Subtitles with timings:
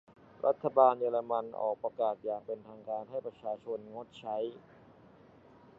[0.45, 4.37] รัฐบาลเยอรมันออกประกาศอย่างเป็นทางการให้ประชาชนงดใช้